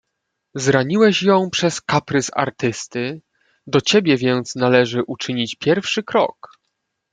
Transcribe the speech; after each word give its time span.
"Zraniłeś 0.55 1.23
ją 1.23 1.49
przez 1.49 1.81
kaprys 1.81 2.31
artysty, 2.33 3.21
do 3.67 3.81
ciebie 3.81 4.17
więc 4.17 4.55
należy 4.55 5.03
uczynić 5.03 5.55
pierwszy 5.55 6.03
krok." 6.03 6.49